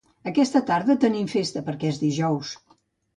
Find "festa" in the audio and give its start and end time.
1.33-1.63